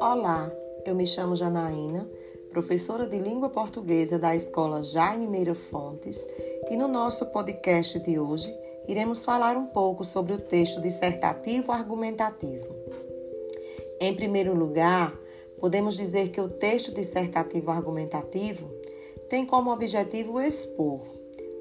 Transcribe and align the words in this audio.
Olá, 0.00 0.52
eu 0.84 0.94
me 0.94 1.06
chamo 1.06 1.34
Janaína, 1.34 2.08
professora 2.50 3.06
de 3.06 3.18
língua 3.18 3.48
portuguesa 3.48 4.18
da 4.18 4.36
Escola 4.36 4.84
Jaime 4.84 5.26
Meira 5.26 5.54
Fontes, 5.54 6.28
e 6.70 6.76
no 6.76 6.86
nosso 6.86 7.26
podcast 7.26 7.98
de 7.98 8.18
hoje 8.18 8.54
iremos 8.86 9.24
falar 9.24 9.56
um 9.56 9.66
pouco 9.66 10.04
sobre 10.04 10.34
o 10.34 10.38
texto 10.38 10.80
dissertativo 10.80 11.72
argumentativo. 11.72 12.68
Em 14.00 14.14
primeiro 14.14 14.54
lugar, 14.54 15.18
podemos 15.58 15.96
dizer 15.96 16.28
que 16.28 16.40
o 16.40 16.48
texto 16.48 16.92
dissertativo 16.92 17.70
argumentativo 17.70 18.70
tem 19.28 19.44
como 19.44 19.72
objetivo 19.72 20.40
expor, 20.40 21.00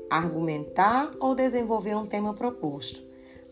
argumentar 0.09 1.11
ou 1.19 1.35
desenvolver 1.35 1.95
um 1.95 2.05
tema 2.05 2.33
proposto, 2.33 3.06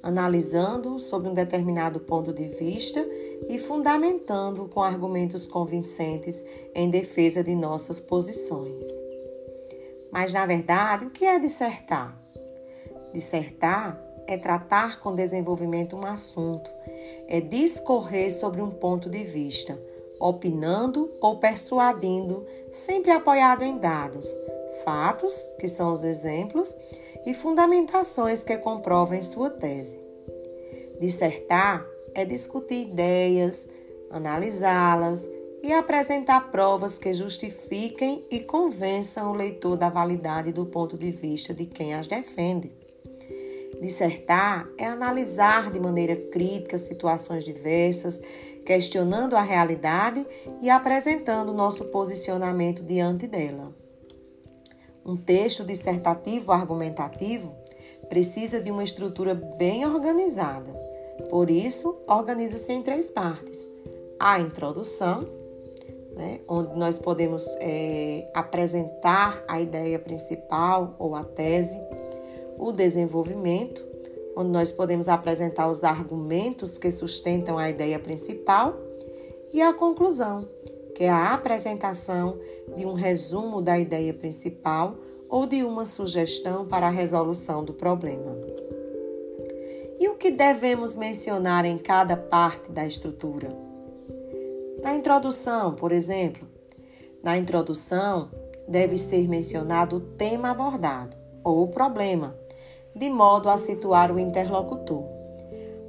analisando 0.06 1.00
sob 1.00 1.28
um 1.28 1.34
determinado 1.34 2.00
ponto 2.00 2.32
de 2.32 2.48
vista 2.48 3.04
e 3.50 3.58
fundamentando 3.58 4.68
com 4.68 4.84
argumentos 4.84 5.48
convincentes 5.48 6.46
em 6.76 6.92
defesa 6.92 7.44
de 7.44 7.56
nossas 7.56 8.00
posições. 8.00 8.86
Mas, 10.12 10.32
na 10.32 10.46
verdade, 10.46 11.08
o 11.08 11.10
que 11.10 11.26
é 11.26 11.40
dissertar? 11.40 12.16
Dissertar 13.12 14.00
é 14.28 14.38
tratar 14.38 15.00
com 15.00 15.16
desenvolvimento 15.16 15.96
um 15.96 16.06
assunto, 16.06 16.70
é 17.28 17.42
discorrer 17.42 18.32
sobre 18.32 18.62
um 18.62 18.70
ponto 18.70 19.10
de 19.10 19.24
vista, 19.24 19.76
opinando 20.20 21.12
ou 21.20 21.40
persuadindo, 21.40 22.46
sempre 22.72 23.10
apoiado 23.10 23.64
em 23.64 23.80
dados, 23.80 24.30
fatos, 24.84 25.36
que 25.60 25.68
são 25.68 25.92
os 25.92 26.04
exemplos, 26.04 26.78
e 27.26 27.34
fundamentações 27.34 28.44
que 28.44 28.58
comprovem 28.58 29.22
sua 29.22 29.50
tese. 29.50 30.00
Dissertar 31.00 31.86
é 32.14 32.24
discutir 32.24 32.88
ideias, 32.88 33.70
analisá-las 34.10 35.30
e 35.62 35.74
apresentar 35.74 36.52
provas 36.52 37.00
que 37.00 37.14
justifiquem 37.14 38.24
e 38.30 38.40
convençam 38.40 39.32
o 39.32 39.36
leitor 39.36 39.76
da 39.76 39.90
validade 39.90 40.52
do 40.52 40.66
ponto 40.66 40.98
de 40.98 41.12
vista 41.12 41.54
de 41.54 41.66
quem 41.66 41.94
as 41.94 42.08
defende. 42.08 42.72
Dissertar 43.82 44.70
é 44.78 44.86
analisar 44.86 45.72
de 45.72 45.80
maneira 45.80 46.16
crítica 46.16 46.78
situações 46.78 47.44
diversas, 47.44 48.22
questionando 48.66 49.36
a 49.36 49.42
realidade 49.42 50.26
e 50.62 50.70
apresentando 50.70 51.54
nosso 51.54 51.86
posicionamento 51.86 52.82
diante 52.82 53.28
dela. 53.28 53.85
Um 55.06 55.16
texto 55.16 55.64
dissertativo 55.64 56.52
argumentativo 56.52 57.54
precisa 58.10 58.60
de 58.60 58.72
uma 58.72 58.84
estrutura 58.84 59.36
bem 59.36 59.86
organizada. 59.86 60.72
Por 61.30 61.50
isso, 61.50 61.96
organiza-se 62.08 62.74
em 62.74 62.82
três 62.82 63.12
partes: 63.12 63.68
a 64.20 64.40
introdução, 64.40 65.24
né, 66.16 66.40
onde 66.48 66.76
nós 66.76 66.98
podemos 66.98 67.46
é, 67.60 68.28
apresentar 68.34 69.44
a 69.48 69.62
ideia 69.62 70.00
principal 70.00 70.96
ou 70.98 71.14
a 71.14 71.24
tese, 71.24 71.80
o 72.58 72.72
desenvolvimento, 72.72 73.86
onde 74.36 74.50
nós 74.50 74.72
podemos 74.72 75.08
apresentar 75.08 75.70
os 75.70 75.84
argumentos 75.84 76.80
que 76.80 76.90
sustentam 76.90 77.60
a 77.60 77.70
ideia 77.70 78.00
principal, 78.00 78.76
e 79.54 79.62
a 79.62 79.72
conclusão, 79.72 80.48
que 80.96 81.04
é 81.04 81.10
a 81.10 81.34
apresentação 81.34 82.40
de 82.76 82.86
um 82.86 82.94
resumo 82.94 83.62
da 83.62 83.78
ideia 83.78 84.14
principal 84.14 84.96
ou 85.30 85.46
de 85.46 85.62
uma 85.62 85.84
sugestão 85.84 86.66
para 86.66 86.88
a 86.88 86.90
resolução 86.90 87.64
do 87.66 87.74
problema. 87.74 88.34
E 90.00 90.08
o 90.08 90.16
que 90.16 90.32
devemos 90.32 90.96
mencionar 90.96 91.66
em 91.66 91.78
cada 91.78 92.16
parte 92.16 92.72
da 92.72 92.86
estrutura? 92.86 93.50
Na 94.82 94.96
introdução, 94.96 95.76
por 95.76 95.92
exemplo, 95.92 96.48
na 97.22 97.38
introdução 97.38 98.32
deve 98.68 98.98
ser 98.98 99.28
mencionado 99.28 99.98
o 99.98 100.00
tema 100.00 100.52
abordado 100.52 101.16
ou 101.44 101.64
o 101.64 101.68
problema, 101.68 102.36
de 102.96 103.10
modo 103.10 103.50
a 103.50 103.58
situar 103.58 104.12
o 104.12 104.20
interlocutor. 104.20 105.04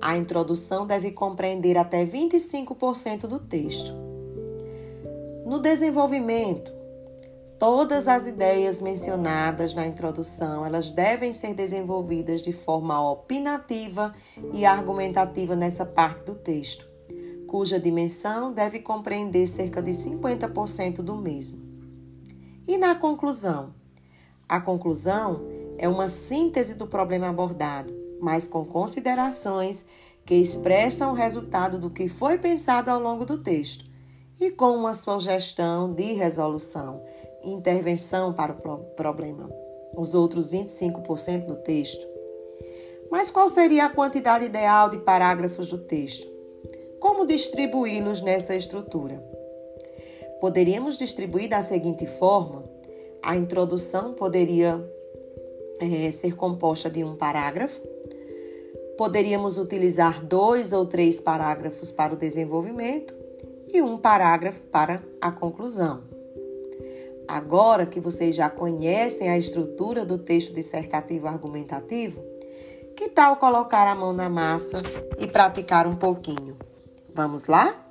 A 0.01 0.17
introdução 0.17 0.85
deve 0.85 1.13
compreender 1.13 1.79
até 1.79 2.05
25% 2.05 3.29
do 3.29 3.39
texto 3.39 4.06
no 5.47 5.61
desenvolvimento, 5.61 6.73
todas 7.57 8.09
as 8.09 8.27
ideias 8.27 8.81
mencionadas 8.81 9.73
na 9.75 9.87
introdução, 9.87 10.67
elas 10.67 10.91
devem 10.91 11.33
ser 11.33 11.55
desenvolvidas 11.55 12.43
de 12.43 12.53
forma 12.53 13.01
opinativa 13.01 14.13
e 14.53 14.67
argumentativa 14.67 15.55
nessa 15.55 15.87
parte 15.87 16.25
do 16.25 16.35
texto, 16.35 16.85
cuja 17.47 17.79
dimensão 17.79 18.53
deve 18.53 18.81
compreender 18.81 19.47
cerca 19.47 19.81
de 19.81 19.93
50% 19.93 20.97
do 20.97 21.15
mesmo. 21.15 21.65
E 22.67 22.77
na 22.77 22.97
conclusão? 22.97 23.73
A 24.49 24.61
conclusão 24.61 25.47
é 25.79 25.89
uma 25.89 26.09
síntese 26.09 26.75
do 26.75 26.89
problema 26.89 27.29
abordado, 27.29 27.95
mas 28.21 28.49
com 28.49 28.65
considerações 28.65 29.87
que 30.25 30.35
expressam 30.35 31.13
o 31.13 31.15
resultado 31.15 31.79
do 31.79 31.89
que 31.89 32.09
foi 32.09 32.37
pensado 32.37 32.91
ao 32.91 33.01
longo 33.01 33.25
do 33.25 33.39
texto 33.39 33.86
e 34.41 34.51
com 34.51 34.77
uma 34.77 34.93
sugestão 34.93 35.93
de 35.93 36.13
resolução, 36.13 37.03
intervenção 37.43 38.33
para 38.33 38.53
o 38.53 38.79
problema, 38.95 39.51
os 39.97 40.15
outros 40.15 40.51
25% 40.51 41.47
do 41.47 41.57
texto. 41.57 42.07
Mas 43.11 43.31
qual 43.31 43.49
seria 43.49 43.87
a 43.87 43.91
quantidade 43.91 44.45
ideal 44.45 44.91
de 44.91 44.99
parágrafos 44.99 45.71
do 45.71 45.79
texto? 45.79 46.29
Como 47.01 47.27
distribuí-los 47.27 48.21
nessa 48.21 48.55
estrutura? 48.55 49.25
Poderíamos 50.41 50.99
distribuir 50.99 51.49
da 51.49 51.63
seguinte 51.63 52.05
forma: 52.05 52.65
a 53.23 53.37
introdução 53.37 54.13
poderia 54.13 54.85
é, 55.81 56.11
ser 56.11 56.37
composta 56.37 56.91
de 56.91 57.03
um 57.05 57.17
parágrafo, 57.17 57.81
poderíamos 58.99 59.57
utilizar 59.57 60.23
dois 60.25 60.73
ou 60.73 60.85
três 60.85 61.21
parágrafos 61.21 61.91
para 61.91 62.13
o 62.13 62.19
desenvolvimento 62.19 63.26
e 63.73 63.83
um 63.83 63.97
parágrafo 63.97 64.61
para 64.65 65.03
a 65.21 65.31
conclusão. 65.31 66.03
Agora 67.29 67.87
que 67.87 68.01
vocês 68.01 68.35
já 68.37 68.49
conhecem 68.49 69.29
a 69.29 69.39
estrutura 69.39 70.05
do 70.05 70.19
texto 70.19 70.55
dissertativo 70.55 71.27
argumentativo, 71.27 72.23
que 72.97 73.09
tal 73.09 73.37
colocar 73.37 73.87
a 73.87 73.95
mão 73.95 74.13
na 74.13 74.29
massa 74.29 74.83
e 75.19 75.27
praticar 75.27 75.87
um 75.87 75.97
pouquinho? 75.97 76.57
Vamos 77.13 77.47
lá? 77.47 77.86